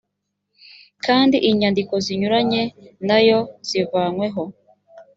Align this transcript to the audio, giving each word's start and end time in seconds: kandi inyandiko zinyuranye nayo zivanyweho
kandi 1.05 1.37
inyandiko 1.49 1.93
zinyuranye 2.05 2.61
nayo 3.07 3.39
zivanyweho 3.67 4.43